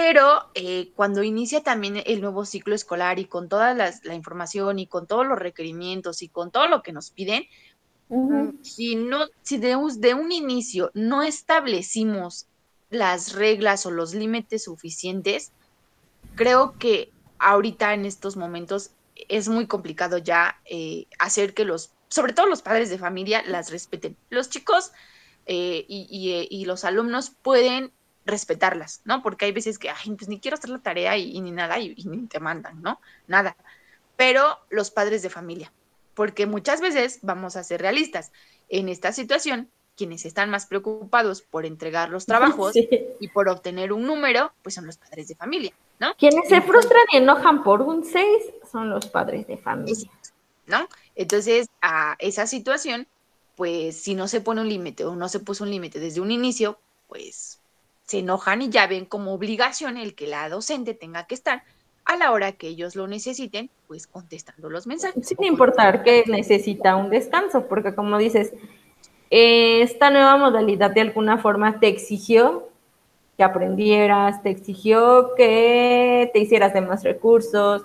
[0.00, 4.86] Pero eh, cuando inicia también el nuevo ciclo escolar y con toda la información y
[4.86, 7.46] con todos los requerimientos y con todo lo que nos piden,
[8.08, 12.46] mm, si, no, si de, de un inicio no establecimos
[12.90, 15.50] las reglas o los límites suficientes,
[16.36, 18.92] creo que ahorita en estos momentos
[19.28, 23.72] es muy complicado ya eh, hacer que los, sobre todo los padres de familia, las
[23.72, 24.16] respeten.
[24.30, 24.92] Los chicos
[25.46, 27.90] eh, eh, y, los alumnos pueden
[28.28, 29.22] respetarlas, ¿no?
[29.22, 31.94] Porque hay veces que, ay, pues ni quiero hacer la tarea y, ni nada, y,
[32.04, 33.00] ni te mandan, ¿no?
[33.26, 33.56] Nada.
[34.16, 35.72] Pero los padres de familia,
[36.14, 38.32] porque muchas veces, vamos a ser realistas,
[38.68, 42.74] en esta situación, quienes están más preocupados por entregar los trabajos
[43.20, 46.14] y por obtener un número, pues son los padres de familia, ¿no?
[46.16, 48.24] Quienes se frustran y enojan por un 6
[48.70, 50.10] son los padres de familia.
[50.66, 50.86] ¿No?
[51.16, 53.08] Entonces, a esa situación,
[53.56, 56.30] pues si no se pone un límite o no se puso un límite desde un
[56.30, 57.57] inicio, pues
[58.08, 61.62] se enojan y ya ven como obligación el que la docente tenga que estar
[62.06, 65.28] a la hora que ellos lo necesiten, pues contestando los mensajes.
[65.28, 68.54] Sin importar que necesita un descanso, porque como dices,
[69.28, 72.70] esta nueva modalidad de alguna forma te exigió
[73.36, 77.84] que aprendieras, te exigió que te hicieras de más recursos,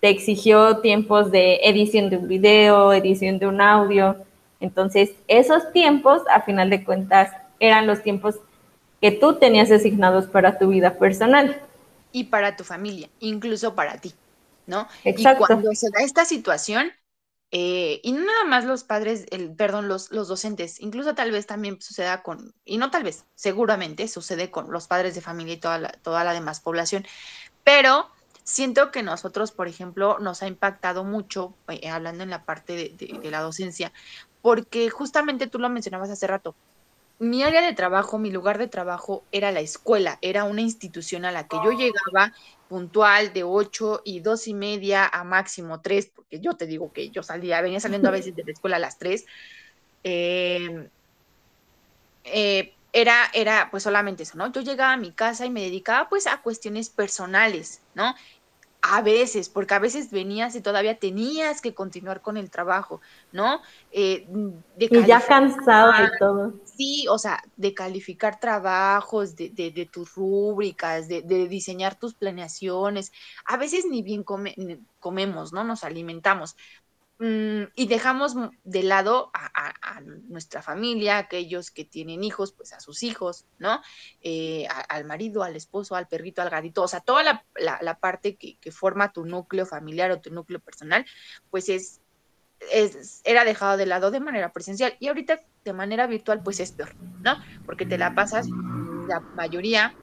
[0.00, 4.16] te exigió tiempos de edición de un video, edición de un audio.
[4.58, 8.40] Entonces, esos tiempos, a final de cuentas, eran los tiempos
[9.00, 11.60] que tú tenías asignados para tu vida personal.
[12.12, 14.14] Y para tu familia, incluso para ti,
[14.66, 14.88] ¿no?
[15.04, 15.44] Exacto.
[15.44, 16.90] Y cuando se da esta situación,
[17.52, 21.46] eh, y no nada más los padres, el, perdón, los, los docentes, incluso tal vez
[21.46, 25.56] también suceda con, y no tal vez, seguramente sucede con los padres de familia y
[25.58, 27.04] toda la, toda la demás población,
[27.64, 28.08] pero
[28.44, 33.30] siento que nosotros, por ejemplo, nos ha impactado mucho, eh, hablando en la parte de,
[33.30, 33.92] la docencia,
[34.42, 36.54] porque justamente tú lo mencionabas hace rato,
[37.20, 41.32] mi área de trabajo, mi lugar de trabajo era la escuela, era una institución a
[41.32, 42.32] la que yo llegaba
[42.66, 47.10] puntual de ocho y dos y media a máximo tres, porque yo te digo que
[47.10, 49.26] yo salía, venía saliendo a veces de la escuela a las tres.
[50.02, 50.88] Em,
[52.24, 54.50] eh, era, era pues solamente eso, ¿no?
[54.50, 58.14] Yo llegaba a mi casa y me dedicaba pues a cuestiones personales, ¿no?
[58.82, 63.60] A veces, porque a veces venías y todavía tenías que continuar con el trabajo, ¿no?
[63.92, 64.26] Eh,
[64.78, 66.54] y ya cansado de todo.
[66.64, 73.12] Sí, o sea, de calificar trabajos, de, de, tus rúbricas, de, de, diseñar tus planeaciones.
[73.44, 74.24] A veces ni bien
[74.98, 75.62] comemos, ¿no?
[75.62, 76.56] Nos alimentamos.
[77.22, 83.02] Mm, y dejamos de lado a, nuestra familia, aquellos que tienen hijos, pues a sus
[83.02, 83.82] hijos, ¿no?
[84.22, 88.72] Eh, al marido, al esposo, al perrito, al gatito, o sea, toda la, parte que,
[88.72, 91.04] forma tu núcleo familiar o tu núcleo personal,
[91.50, 92.00] pues es,
[92.72, 96.72] es, era dejado de lado de manera presencial y ahorita de manera virtual, pues es
[96.72, 97.36] peor, ¿no?
[97.66, 98.48] Porque te la pasas
[99.08, 99.94] la mayoría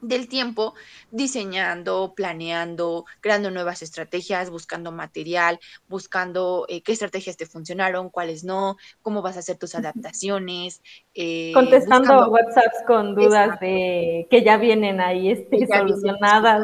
[0.00, 0.74] del tiempo
[1.10, 8.76] diseñando, planeando, creando nuevas estrategias, buscando material, buscando eh, qué estrategias te funcionaron, cuáles no,
[9.02, 10.82] cómo vas a hacer tus adaptaciones.
[11.14, 16.62] Eh, Contestando WhatsApps con dudas de que ya vienen ahí este, solucionadas.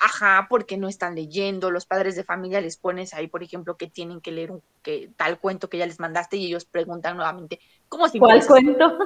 [0.00, 3.88] Ajá, porque no están leyendo, los padres de familia les pones ahí, por ejemplo, que
[3.88, 7.58] tienen que leer un, que, tal cuento que ya les mandaste y ellos preguntan nuevamente,
[7.88, 8.96] ¿cómo ¿Cuál cuento?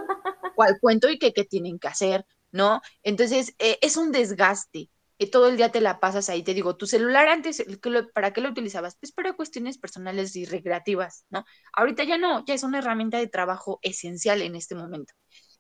[0.55, 2.27] ¿Cuál cuento y qué, qué tienen que hacer?
[2.53, 2.81] ¿No?
[3.03, 4.91] Entonces, eh, es un desgaste.
[5.19, 6.43] que todo el día te la pasas ahí.
[6.43, 7.65] Te digo, tu celular antes,
[8.13, 8.97] ¿para qué lo utilizabas?
[8.97, 11.45] Pues para cuestiones personales y recreativas, ¿no?
[11.75, 15.15] Ahorita ya no, ya es una herramienta de trabajo esencial en este momento.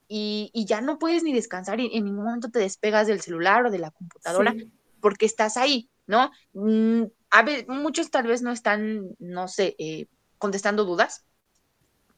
[0.09, 3.71] Y, ya no puedes ni descansar y en ningún momento te despegas del celular o
[3.71, 4.55] de la computadora
[5.01, 6.31] porque estás ahí, ¿no?
[6.55, 10.07] Mm, a ver, muchos tal vez no están, no sé, eh,
[10.39, 11.25] contestando dudas,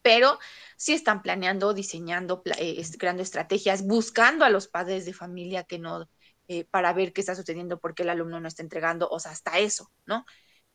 [0.04, 0.38] pero
[0.76, 6.06] sí están planeando, diseñando, eh, creando estrategias, buscando a los padres de familia que no,
[6.46, 9.32] eh, para ver qué está sucediendo, por qué el alumno no está entregando, o sea,
[9.32, 10.26] hasta eso, ¿no?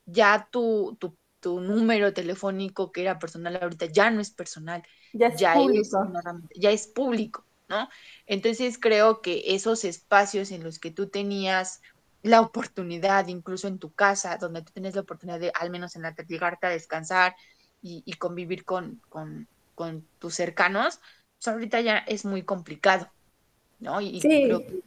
[0.05, 4.81] Ya tu, tu, tu número telefónico que era personal ahorita ya no es personal,
[5.13, 5.99] ya es público.
[6.55, 7.87] ya es público, ¿no?
[8.25, 11.81] Entonces creo que esos espacios en los que tú tenías
[12.23, 16.01] la oportunidad, incluso en tu casa, donde tú tienes la oportunidad de al menos en
[16.01, 17.35] la llegarte a descansar,
[17.81, 19.01] y, convivir con,
[20.19, 20.99] tus cercanos,
[21.37, 23.09] pues ahorita ya es muy complicado,
[23.79, 24.01] ¿no?
[24.01, 24.83] Y creo que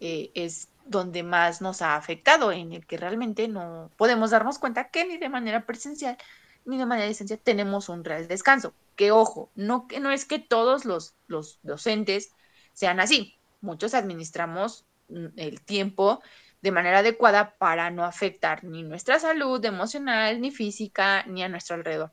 [0.00, 4.90] eh, es donde más nos ha afectado, en el que realmente no podemos darnos cuenta
[4.90, 6.18] que ni de manera presencial
[6.64, 8.74] ni de manera esencial tenemos un real descanso.
[8.96, 12.32] Que ojo, no, que no es que todos los, los docentes
[12.72, 13.36] sean así.
[13.60, 16.20] Muchos administramos mm, el tiempo
[16.62, 21.76] de manera adecuada para no afectar ni nuestra salud emocional, ni física, ni a nuestro
[21.76, 22.12] alrededor.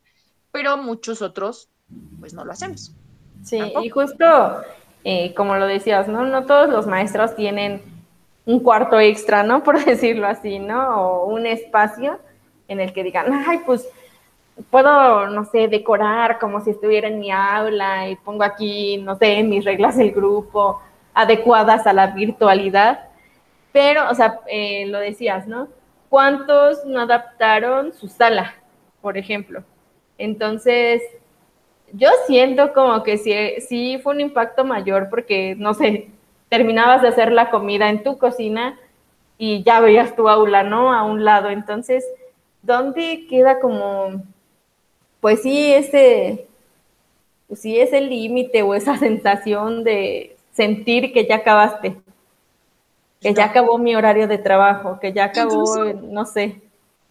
[0.51, 1.69] Pero muchos otros,
[2.19, 2.93] pues no lo hacemos.
[3.43, 4.25] Sí, y justo
[5.09, 6.25] eh, como lo decías, ¿no?
[6.25, 7.81] No todos los maestros tienen
[8.45, 9.63] un cuarto extra, ¿no?
[9.63, 11.01] Por decirlo así, ¿no?
[11.01, 12.19] O un espacio
[12.67, 13.87] en el que digan, ay, pues
[14.69, 19.43] puedo, no sé, decorar como si estuviera en mi aula y pongo aquí, no sé,
[19.43, 20.81] mis reglas del grupo
[21.13, 23.06] adecuadas a la virtualidad
[23.77, 25.67] pero, o sea, eh, lo decías, ¿no?
[26.09, 28.55] ¿Cuántos no adaptaron su sala,
[29.03, 29.63] por ejemplo?
[30.17, 31.03] Entonces,
[31.93, 36.09] yo siento como que sí, sí fue un impacto mayor porque, no sé,
[36.49, 38.79] terminabas de hacer la comida en tu cocina
[39.37, 40.91] y ya veías tu aula, ¿no?
[40.91, 41.51] A un lado.
[41.51, 42.03] Entonces,
[42.63, 44.23] ¿dónde queda como,
[45.21, 46.47] pues sí, ese,
[47.47, 51.95] pues sí, ese límite o esa sensación de sentir que ya acabaste?
[53.21, 56.61] Que ya acabó mi horario de trabajo, que ya acabó, no sé.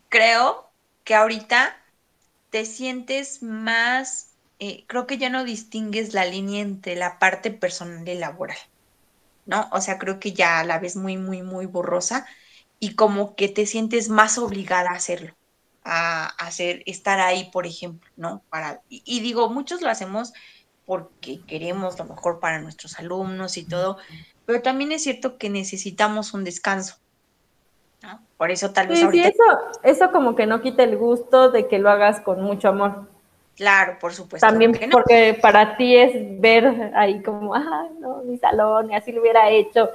[0.08, 0.68] Creo
[1.04, 1.76] que ahorita
[2.50, 8.08] te sientes más, eh, creo que ya no distingues la línea entre la parte personal
[8.08, 8.56] y laboral,
[9.46, 9.68] ¿no?
[9.72, 12.26] O sea, creo que ya la ves muy, muy, muy borrosa
[12.78, 15.34] y como que te sientes más obligada a hacerlo,
[15.84, 18.42] a, hacer, estar ahí, por ejemplo, ¿no?
[18.48, 20.32] Para, y digo, muchos lo hacemos
[20.86, 23.98] porque queremos lo mejor para nuestros alumnos y todo,
[24.46, 26.96] pero también es cierto que necesitamos un descanso.
[28.36, 29.28] Por eso tal vez ahorita...
[29.28, 32.68] Sí, eso, eso como que no quita el gusto de que lo hagas con mucho
[32.68, 33.08] amor.
[33.56, 34.46] Claro, por supuesto.
[34.46, 39.22] También porque para ti es ver ahí como, ah, no, mi salón, y así lo
[39.22, 39.90] hubiera hecho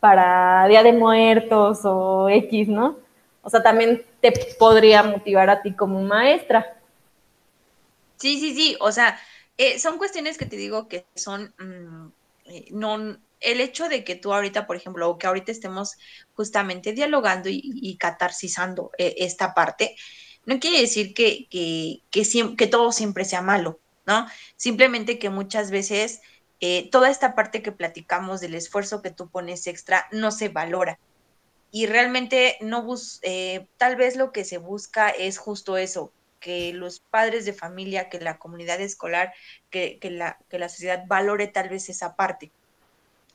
[0.00, 2.98] para Día de Muertos o X, ¿no?
[3.42, 6.76] O sea, también te podría motivar a ti como maestra.
[8.16, 9.18] Sí, sí, sí, o sea,
[9.56, 12.08] eh, son cuestiones que te digo que son, mm,
[12.46, 13.16] eh, no,
[13.46, 15.96] el hecho de que tú ahorita, por ejemplo, o que ahorita estemos
[16.34, 19.96] justamente dialogando y, catarsizando eh, esta parte,
[20.46, 24.26] no quiere decir que, que, que, todo siempre sea malo, ¿no?
[24.56, 26.20] Simplemente que muchas veces
[26.60, 30.98] eh, toda esta parte que platicamos del esfuerzo que tú pones extra no se valora.
[31.70, 36.72] Y realmente no bus eh, tal vez lo que se busca es justo eso, que
[36.72, 39.32] los padres de familia, que la comunidad escolar,
[39.70, 42.50] que, que, la, que la sociedad valore tal vez esa parte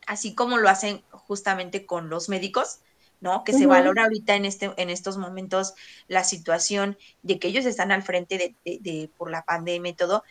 [0.06, 2.80] así como lo hacen justamente con los médicos,
[3.20, 3.44] ¿no?
[3.44, 5.74] Que se valora ahorita en, este, en estos momentos
[6.08, 10.24] la situación de que ellos están al frente de, por la pandemia y todo.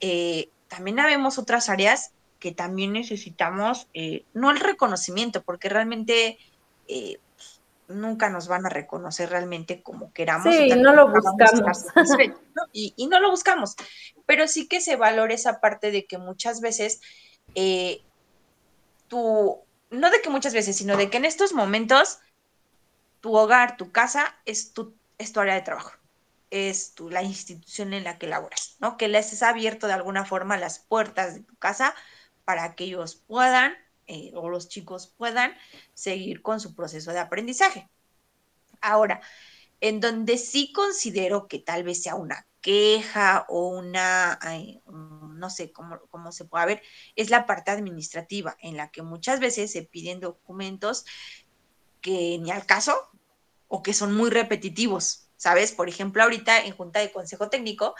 [0.00, 6.38] Eh, también habemos otras áreas que también necesitamos, eh, no el reconocimiento, porque realmente
[6.86, 7.18] eh,
[7.88, 10.54] nunca nos van a reconocer realmente como queramos.
[10.54, 11.84] Sí, no lo buscamos.
[12.72, 13.76] Y, y, no lo buscamos,
[14.24, 17.00] pero sí que se valora esa parte de que muchas veces
[19.08, 22.18] tu, no de que muchas veces, sino de que en estos momentos
[23.20, 25.92] tu hogar, tu casa es tu, es tu área de trabajo,
[26.50, 28.96] es tu, la institución en la que laboras, ¿no?
[28.96, 31.94] Que les has abierto de alguna forma las puertas de tu casa
[32.44, 33.74] para que ellos puedan,
[34.06, 35.54] eh, o los chicos puedan,
[35.94, 37.88] seguir con su proceso de aprendizaje.
[38.80, 39.20] Ahora,
[39.80, 44.38] en donde sí considero que tal vez sea una queja o una,
[44.84, 46.82] no sé cómo, cómo se puede ver,
[47.16, 51.06] es la parte administrativa, en la que muchas veces se piden documentos
[52.02, 52.94] que ni al caso
[53.68, 55.72] o que son muy repetitivos, ¿sabes?
[55.72, 57.94] Por ejemplo, ahorita en Junta de Consejo Técnico,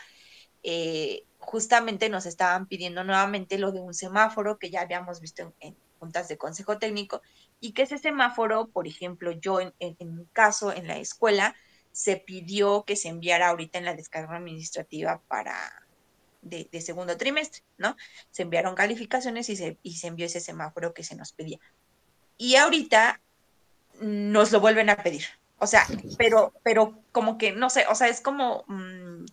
[0.62, 5.78] eh, justamente nos estaban pidiendo nuevamente lo de un semáforo que ya habíamos visto en,
[5.98, 7.22] juntas de consejo técnico
[7.58, 11.56] y que ese semáforo, por ejemplo, yo en, en, en mi caso, en la escuela,
[11.93, 15.55] se pidió que se enviara ahorita en la descarga administrativa para
[16.43, 17.97] de, segundo trimestre, ¿no?
[18.30, 21.59] Se enviaron calificaciones y se, y se envió ese semáforo que se nos pedía.
[22.36, 23.20] Y ahorita
[24.01, 25.24] nos lo vuelven a pedir.
[25.59, 25.86] O sea,
[26.16, 29.24] pero, pero como que, no sé, o sea, es como mmm,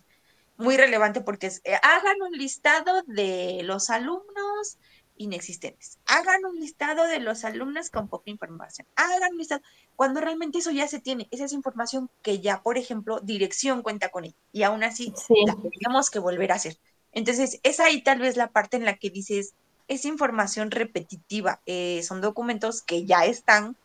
[0.58, 4.80] muy relevante porque es, eh, hagan un listado de los alumnos
[5.18, 9.62] inexistentes, hagan un listado de los alumnos con poca información, hagan un listado,
[9.96, 14.10] cuando realmente eso ya se tiene, esa es información que ya, por ejemplo, dirección cuenta
[14.10, 15.34] con ella, y aún así Sí.
[15.46, 16.78] la tendríamos que volver a hacer.
[17.14, 19.54] Entonces, es ahí tal vez la parte en la que dices,
[19.88, 23.78] es información repetitiva, eh, son documentos que ya están,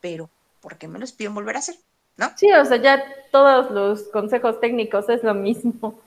[0.00, 1.76] pero ¿por qué me los piden volver a hacer?
[2.16, 2.30] ¿No?
[2.36, 3.02] Sí, o sea, ya
[3.32, 5.98] todos los consejos técnicos es lo mismo.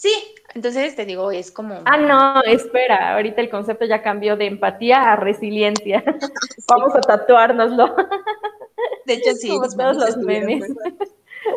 [0.00, 0.14] Sí,
[0.54, 1.82] entonces te digo, es como...
[1.84, 6.02] Ah, no, espera, ahorita el concepto ya cambió de empatía a resiliencia.
[6.68, 7.94] Vamos a tatuárnoslo.
[9.04, 10.64] De hecho, sí, Como los todos los memes.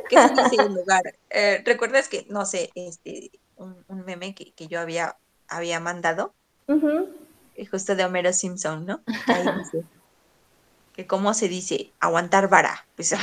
[0.09, 1.03] ¿Qué dice en lugar?
[1.29, 5.15] Eh, ¿Recuerdas que, no sé, este, un, un meme que, que yo había,
[5.47, 6.33] había mandado?
[6.67, 8.99] Eh, justo de Homero Simpson, ¿no?
[9.27, 9.85] Ahí dice
[10.93, 13.15] que cómo se dice aguantar vara, pues,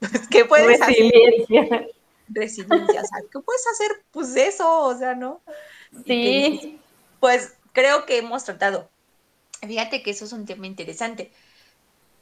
[0.30, 1.92] ¿qué puedes hacer?
[2.28, 3.02] Resiliencia.
[3.02, 4.04] O sea, ¿qué puedes hacer?
[4.10, 5.40] Pues eso, o sea, ¿no?
[6.06, 6.80] Sí,
[7.20, 8.90] Pues creo que hemos tratado.
[9.60, 11.32] Fíjate que eso es un tema interesante,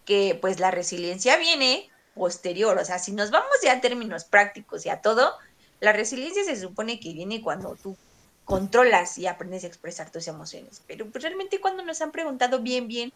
[0.05, 4.85] que pues la resiliencia viene posterior, o sea, si nos vamos ya a términos prácticos
[4.85, 5.33] y a todo,
[5.81, 7.97] la resiliencia se supone que viene cuando tú
[8.45, 12.89] controlas y aprendes a expresar tus emociones, pero pues realmente cuando nos han preguntado bien,
[12.89, 13.13] bien,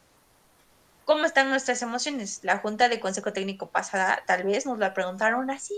[1.04, 2.40] ¿cómo están nuestras emociones?
[2.42, 5.74] La junta de consejo técnico pasada tal vez nos la preguntaron así,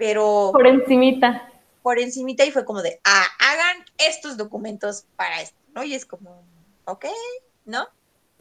[0.00, 1.46] pero por encimita.
[1.82, 5.84] por encimita y fue como de, ah, hagan estos documentos para esto, ¿no?
[5.84, 6.42] Y es como,
[6.86, 7.04] ok,
[7.66, 7.86] ¿no?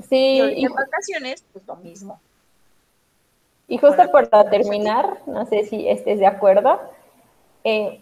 [0.07, 2.22] Sí, y, en vacaciones, pues lo mismo.
[3.68, 6.80] y justo para terminar, no sé si estés de acuerdo,
[7.66, 8.01] eh,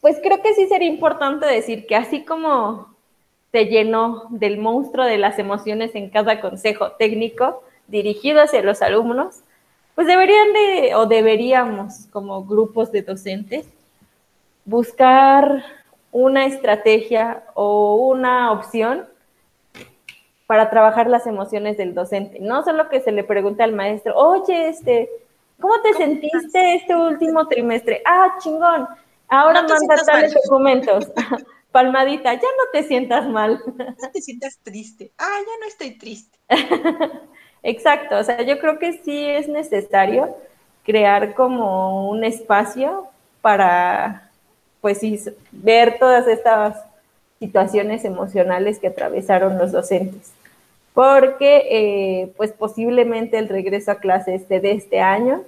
[0.00, 2.96] pues creo que sí sería importante decir que así como
[3.52, 9.42] se llenó del monstruo de las emociones en cada consejo técnico dirigido hacia los alumnos,
[9.94, 13.66] pues deberían de, o deberíamos como grupos de docentes,
[14.64, 15.64] buscar
[16.10, 19.06] una estrategia o una opción
[20.46, 22.38] para trabajar las emociones del docente.
[22.40, 25.10] No solo que se le pregunte al maestro, oye, este,
[25.60, 28.02] ¿cómo te ¿Cómo sentiste este último trimestre?
[28.04, 28.86] Ah, chingón.
[29.28, 30.42] Ahora No manda tales mal.
[30.44, 31.12] documentos.
[31.72, 33.60] Palmadita, ya no te sientas mal.
[33.66, 35.12] No te sientas triste.
[35.18, 36.38] Ah, ya no estoy triste.
[37.64, 40.36] Exacto, o sea, yo creo que sí es necesario
[40.84, 43.06] crear como un espacio
[43.40, 44.30] para,
[44.82, 45.18] pues sí,
[45.50, 46.76] ver todas estas
[47.38, 50.32] situaciones emocionales que atravesaron los docentes.
[50.92, 55.42] Porque, eh, pues posiblemente el regreso a clase esté de este año.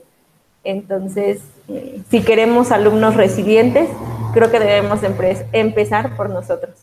[0.65, 3.91] Entonces, eh, si queremos alumnos resilientes,
[4.33, 5.01] creo que debemos
[5.53, 6.77] empezar por nosotros.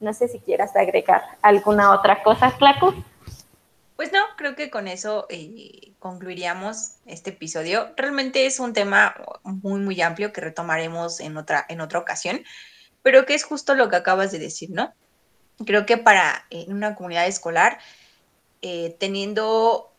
[0.00, 2.94] No sé si quieras agregar alguna otra cosa, Claco.
[3.96, 7.92] Pues no, creo que con eso eh, concluiríamos este episodio.
[7.96, 9.14] Realmente es un tema
[9.44, 12.42] muy, muy amplio que retomaremos en otra, en otra ocasión,
[13.02, 14.92] pero que es justo lo que acabas de decir, ¿no?
[15.64, 17.78] Creo que para eh, una comunidad escolar,
[18.62, 19.94] eh, teniendo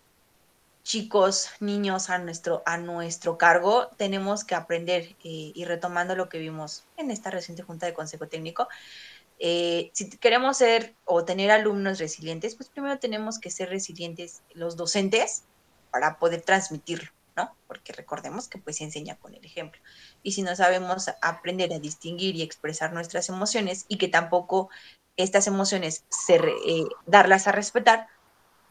[0.85, 6.37] chicos, niños a nuestro, a nuestro cargo, tenemos que aprender eh, y retomando lo que
[6.37, 8.67] vimos en esta reciente junta de consejo técnico,
[9.39, 14.77] eh, si queremos ser o tener alumnos resilientes, pues primero tenemos que ser resilientes los
[14.77, 15.43] docentes
[15.91, 17.55] para poder transmitirlo, ¿no?
[17.67, 19.81] Porque recordemos que pues se enseña con el ejemplo.
[20.23, 24.69] Y si no sabemos aprender a distinguir y expresar nuestras emociones y que tampoco
[25.17, 28.07] estas emociones se eh, darlas a respetar,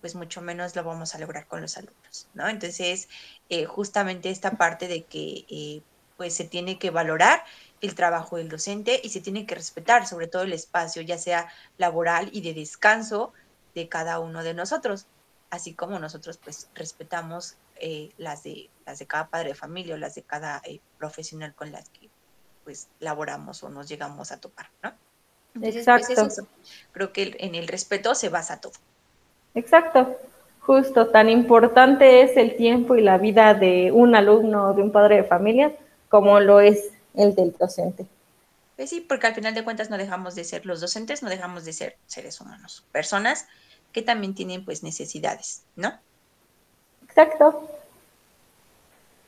[0.00, 2.46] pues mucho menos lo vamos a lograr con los alumnos, ¿no?
[2.48, 3.08] Entonces,
[3.48, 5.82] eh, justamente esta parte de que eh,
[6.18, 7.42] pues se tiene que valorar
[7.84, 11.48] el trabajo del docente y se tiene que respetar sobre todo el espacio, ya sea
[11.76, 13.32] laboral y de descanso
[13.74, 15.06] de cada uno de nosotros,
[15.50, 19.98] así como nosotros pues respetamos eh, las, de, las de cada padre de familia o
[19.98, 22.08] las de cada eh, profesional con las que
[22.64, 24.94] pues laboramos o nos llegamos a topar, ¿no?
[25.54, 26.48] Entonces, pues, es Exacto.
[26.92, 28.72] Creo que en el respeto se basa todo.
[29.54, 30.16] Exacto,
[30.60, 34.90] justo, tan importante es el tiempo y la vida de un alumno o de un
[34.90, 35.76] padre de familia
[36.08, 38.06] como lo es el del docente.
[38.76, 41.64] Pues sí, porque al final de cuentas no dejamos de ser los docentes, no dejamos
[41.64, 43.46] de ser seres humanos, personas
[43.92, 45.98] que también tienen pues necesidades, ¿no?
[47.06, 47.70] Exacto.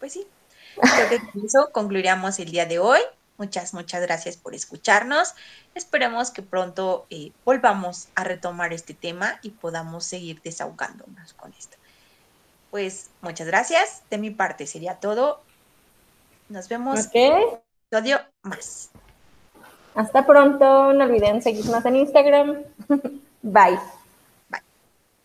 [0.00, 0.26] Pues sí.
[0.74, 3.00] Creo que con eso concluiríamos el día de hoy.
[3.38, 5.34] Muchas, muchas gracias por escucharnos.
[5.74, 11.76] Esperemos que pronto eh, volvamos a retomar este tema y podamos seguir desahogándonos con esto.
[12.70, 14.02] Pues muchas gracias.
[14.10, 15.40] De mi parte sería todo.
[16.48, 17.06] Nos vemos.
[17.06, 18.90] Okay episodio más.
[19.94, 22.62] Hasta pronto, no olviden seguirnos en Instagram.
[23.42, 23.78] Bye.